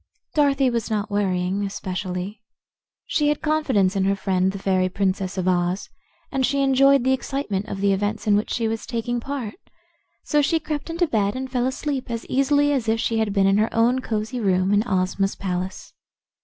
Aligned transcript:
Dorothy 0.33 0.71
was 0.71 0.89
not 0.89 1.11
worrying, 1.11 1.63
especially. 1.63 2.41
She 3.05 3.27
had 3.29 3.39
confidence 3.43 3.95
in 3.95 4.05
her 4.05 4.15
friend, 4.15 4.51
the 4.51 4.57
fairy 4.57 4.89
Princess 4.89 5.37
of 5.37 5.47
Oz, 5.47 5.91
and 6.31 6.43
she 6.43 6.63
enjoyed 6.63 7.03
the 7.03 7.13
excitement 7.13 7.67
of 7.67 7.81
the 7.81 7.93
events 7.93 8.25
in 8.25 8.35
which 8.35 8.49
she 8.49 8.67
was 8.67 8.87
taking 8.87 9.19
part. 9.19 9.59
So 10.23 10.41
she 10.41 10.59
crept 10.59 10.89
into 10.89 11.05
bed 11.05 11.35
and 11.35 11.51
fell 11.51 11.67
asleep 11.67 12.09
as 12.09 12.25
easily 12.25 12.73
as 12.73 12.89
if 12.89 12.99
she 12.99 13.19
had 13.19 13.31
been 13.31 13.45
in 13.45 13.59
her 13.59 13.71
own 13.71 13.99
cosy 14.01 14.39
room 14.39 14.73
in 14.73 14.81
Ozma's 14.87 15.35
palace. 15.35 15.93